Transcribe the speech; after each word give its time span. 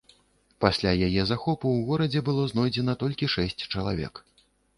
Пасля 0.63 0.93
яе 1.07 1.25
захопу 1.31 1.67
ў 1.73 1.79
горадзе 1.89 2.23
было 2.31 2.47
знойдзена 2.53 2.97
толькі 3.05 3.31
шэсць 3.37 3.67
чалавек. 3.71 4.13